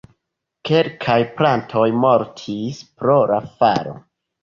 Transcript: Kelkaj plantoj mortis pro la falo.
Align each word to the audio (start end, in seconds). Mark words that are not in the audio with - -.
Kelkaj 0.69 1.17
plantoj 1.35 1.85
mortis 2.07 2.83
pro 2.99 3.23
la 3.37 3.43
falo. 3.63 3.99